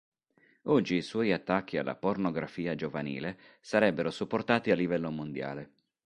Oggi 0.63 0.95
i 0.95 1.03
suoi 1.03 1.31
attacchi 1.31 1.77
alla 1.77 1.93
pornografia 1.93 2.73
giovanile 2.73 3.37
sarebbero 3.59 4.09
supportati 4.09 4.71
a 4.71 4.75
livello 4.75 5.11
mondiale. 5.11 5.73